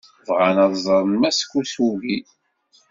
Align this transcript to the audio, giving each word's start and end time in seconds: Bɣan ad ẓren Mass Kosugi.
Bɣan 0.27 0.57
ad 0.63 0.73
ẓren 0.85 1.13
Mass 1.21 1.39
Kosugi. 1.51 2.17